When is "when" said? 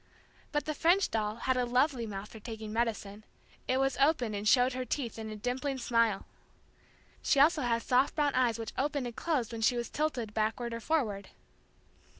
9.51-9.61